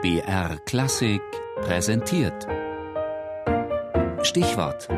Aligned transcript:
BR 0.00 0.58
Klassik 0.64 1.20
präsentiert. 1.60 2.46
Stichwort: 4.22 4.88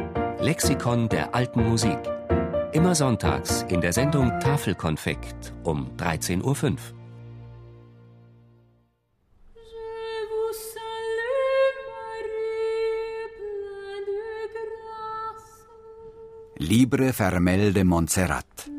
Lexikon 0.41 1.09
der 1.09 1.35
alten 1.35 1.67
Musik. 1.67 1.99
Immer 2.73 2.95
sonntags 2.95 3.65
in 3.71 3.81
der 3.81 3.95
Sendung 3.95 4.29
Tafelkonfekt 4.41 5.55
um 5.65 5.91
13.05 5.97 6.45
Uhr. 6.45 6.77
Libre 16.59 17.15
Fermel 17.15 17.73
de 17.73 17.85
Montserrat. 17.85 18.70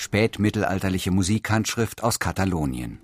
Spätmittelalterliche 0.00 1.10
Musikhandschrift 1.10 2.04
aus 2.04 2.20
Katalonien. 2.20 3.00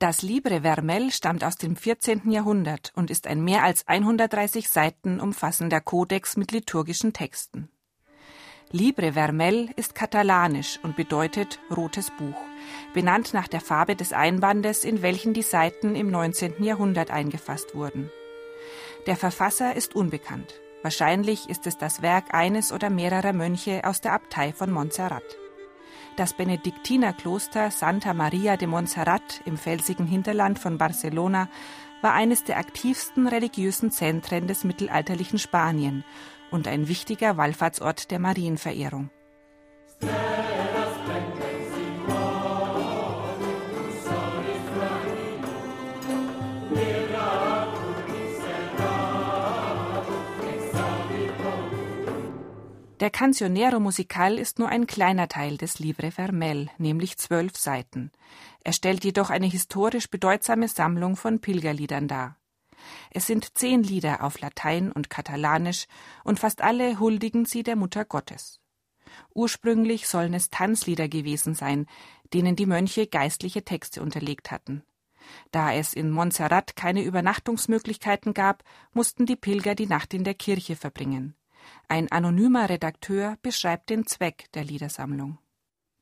Das 0.00 0.22
Libre 0.22 0.62
Vermel 0.62 1.12
stammt 1.12 1.44
aus 1.44 1.54
dem 1.56 1.76
14. 1.76 2.32
Jahrhundert 2.32 2.90
und 2.96 3.12
ist 3.12 3.28
ein 3.28 3.44
mehr 3.44 3.62
als 3.62 3.86
130 3.86 4.68
Seiten 4.68 5.20
umfassender 5.20 5.80
Kodex 5.80 6.36
mit 6.36 6.50
liturgischen 6.50 7.12
Texten. 7.12 7.70
Libre 8.76 9.14
Vermel 9.14 9.70
ist 9.76 9.94
katalanisch 9.94 10.78
und 10.82 10.96
bedeutet 10.96 11.60
rotes 11.74 12.10
Buch, 12.10 12.36
benannt 12.92 13.32
nach 13.32 13.48
der 13.48 13.62
Farbe 13.62 13.96
des 13.96 14.12
Einbandes, 14.12 14.84
in 14.84 15.00
welchen 15.00 15.32
die 15.32 15.40
Seiten 15.40 15.94
im 15.94 16.10
19. 16.10 16.62
Jahrhundert 16.62 17.10
eingefasst 17.10 17.74
wurden. 17.74 18.10
Der 19.06 19.16
Verfasser 19.16 19.74
ist 19.74 19.96
unbekannt. 19.96 20.60
Wahrscheinlich 20.82 21.48
ist 21.48 21.66
es 21.66 21.78
das 21.78 22.02
Werk 22.02 22.34
eines 22.34 22.70
oder 22.70 22.90
mehrerer 22.90 23.32
Mönche 23.32 23.80
aus 23.82 24.02
der 24.02 24.12
Abtei 24.12 24.52
von 24.52 24.70
Montserrat. 24.70 25.24
Das 26.16 26.34
Benediktinerkloster 26.34 27.70
Santa 27.70 28.12
Maria 28.12 28.58
de 28.58 28.68
Montserrat 28.68 29.40
im 29.46 29.56
felsigen 29.56 30.06
Hinterland 30.06 30.58
von 30.58 30.76
Barcelona 30.76 31.48
war 32.02 32.12
eines 32.12 32.44
der 32.44 32.58
aktivsten 32.58 33.26
religiösen 33.26 33.90
Zentren 33.90 34.46
des 34.46 34.64
mittelalterlichen 34.64 35.38
Spanien 35.38 36.04
und 36.50 36.68
ein 36.68 36.88
wichtiger 36.88 37.36
Wallfahrtsort 37.36 38.10
der 38.10 38.18
Marienverehrung. 38.18 39.10
Der 53.00 53.10
Cancionero 53.10 53.78
Musical 53.78 54.38
ist 54.38 54.58
nur 54.58 54.70
ein 54.70 54.86
kleiner 54.86 55.28
Teil 55.28 55.58
des 55.58 55.78
Livre 55.78 56.10
Vermel, 56.10 56.70
nämlich 56.78 57.18
zwölf 57.18 57.54
Seiten. 57.58 58.10
Er 58.64 58.72
stellt 58.72 59.04
jedoch 59.04 59.28
eine 59.28 59.44
historisch 59.44 60.08
bedeutsame 60.08 60.66
Sammlung 60.66 61.14
von 61.14 61.40
Pilgerliedern 61.40 62.08
dar. 62.08 62.38
Es 63.10 63.26
sind 63.26 63.58
zehn 63.58 63.82
Lieder 63.82 64.24
auf 64.24 64.40
Latein 64.40 64.90
und 64.90 65.10
Katalanisch 65.10 65.88
und 66.24 66.40
fast 66.40 66.62
alle 66.62 66.98
huldigen 66.98 67.44
sie 67.44 67.62
der 67.62 67.76
Mutter 67.76 68.06
Gottes. 68.06 68.60
Ursprünglich 69.34 70.08
sollen 70.08 70.32
es 70.32 70.48
Tanzlieder 70.48 71.06
gewesen 71.06 71.54
sein, 71.54 71.86
denen 72.32 72.56
die 72.56 72.66
Mönche 72.66 73.06
geistliche 73.06 73.62
Texte 73.62 74.00
unterlegt 74.00 74.50
hatten. 74.50 74.82
Da 75.50 75.74
es 75.74 75.92
in 75.92 76.10
Montserrat 76.10 76.76
keine 76.76 77.02
Übernachtungsmöglichkeiten 77.02 78.32
gab, 78.32 78.64
mussten 78.94 79.26
die 79.26 79.36
Pilger 79.36 79.74
die 79.74 79.86
Nacht 79.86 80.14
in 80.14 80.24
der 80.24 80.34
Kirche 80.34 80.76
verbringen. 80.76 81.34
Ein 81.88 82.10
anonymer 82.10 82.68
Redakteur 82.68 83.36
beschreibt 83.42 83.90
den 83.90 84.06
Zweck 84.06 84.46
der 84.54 84.64
Liedersammlung. 84.64 85.38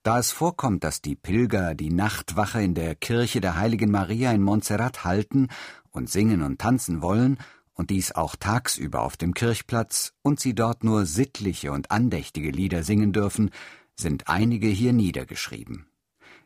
Da 0.02 0.18
es 0.18 0.32
vorkommt, 0.32 0.84
dass 0.84 1.00
die 1.00 1.16
Pilger 1.16 1.74
die 1.74 1.90
Nachtwache 1.90 2.60
in 2.60 2.74
der 2.74 2.94
Kirche 2.94 3.40
der 3.40 3.56
heiligen 3.56 3.90
Maria 3.90 4.32
in 4.32 4.42
Montserrat 4.42 5.04
halten 5.04 5.48
und 5.90 6.10
singen 6.10 6.42
und 6.42 6.60
tanzen 6.60 7.00
wollen, 7.00 7.38
und 7.72 7.90
dies 7.90 8.12
auch 8.12 8.36
tagsüber 8.36 9.02
auf 9.02 9.16
dem 9.16 9.34
Kirchplatz, 9.34 10.12
und 10.22 10.40
sie 10.40 10.54
dort 10.54 10.84
nur 10.84 11.06
sittliche 11.06 11.72
und 11.72 11.90
andächtige 11.90 12.50
Lieder 12.50 12.84
singen 12.84 13.12
dürfen, 13.12 13.50
sind 13.96 14.28
einige 14.28 14.68
hier 14.68 14.92
niedergeschrieben. 14.92 15.86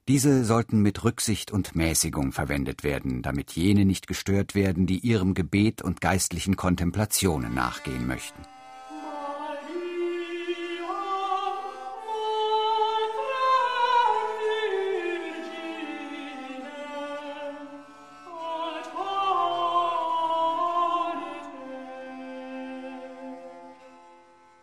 Diese 0.09 0.45
sollten 0.45 0.81
mit 0.81 1.05
Rücksicht 1.05 1.51
und 1.51 1.75
Mäßigung 1.75 2.33
verwendet 2.33 2.83
werden, 2.83 3.21
damit 3.21 3.51
jene 3.53 3.85
nicht 3.85 4.07
gestört 4.07 4.55
werden, 4.55 4.87
die 4.87 5.01
ihrem 5.01 5.35
Gebet 5.35 5.83
und 5.83 6.01
geistlichen 6.01 6.57
Kontemplationen 6.57 7.53
nachgehen 7.53 8.07
möchten. 8.07 8.41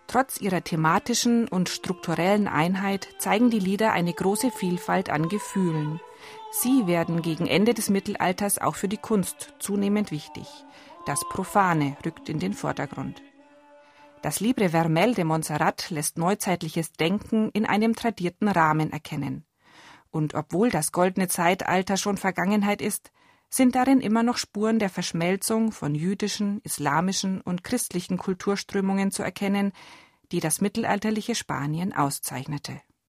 Trotz 0.07 0.39
ihrer 0.39 0.63
thematischen 0.63 1.47
und 1.47 1.69
strukturellen 1.69 2.47
Einheit 2.47 3.07
zeigen 3.17 3.49
die 3.49 3.59
Lieder 3.59 3.91
eine 3.91 4.13
große 4.13 4.51
Vielfalt 4.51 5.09
an 5.09 5.29
Gefühlen. 5.29 5.99
Sie 6.51 6.87
werden 6.87 7.21
gegen 7.21 7.47
Ende 7.47 7.73
des 7.73 7.89
Mittelalters 7.89 8.59
auch 8.59 8.75
für 8.75 8.87
die 8.87 8.97
Kunst 8.97 9.53
zunehmend 9.59 10.11
wichtig. 10.11 10.47
Das 11.05 11.21
Profane 11.29 11.97
rückt 12.05 12.29
in 12.29 12.39
den 12.39 12.53
Vordergrund. 12.53 13.21
Das 14.21 14.39
Libre 14.39 14.69
Vermel 14.69 15.13
de 15.13 15.23
Montserrat 15.23 15.89
lässt 15.91 16.17
neuzeitliches 16.17 16.93
Denken 16.93 17.49
in 17.51 17.65
einem 17.65 17.95
tradierten 17.95 18.47
Rahmen 18.47 18.91
erkennen. 18.91 19.45
Und 20.09 20.33
obwohl 20.33 20.71
das 20.71 20.91
goldene 20.91 21.27
Zeitalter 21.27 21.97
schon 21.97 22.17
Vergangenheit 22.17 22.81
ist, 22.81 23.11
sind 23.49 23.75
darin 23.75 24.01
immer 24.01 24.23
noch 24.23 24.37
Spuren 24.37 24.79
der 24.79 24.89
Verschmelzung 24.89 25.71
von 25.71 25.95
jüdischen, 25.95 26.61
islamischen 26.63 27.41
und 27.41 27.63
christlichen 27.63 28.17
Kulturströmungen 28.17 29.11
zu 29.11 29.23
erkennen, 29.23 29.71
die 30.31 30.39
das 30.39 30.61
mittelalterliche 30.61 31.35
Spanien 31.35 31.93
auszeichnete 31.93 32.81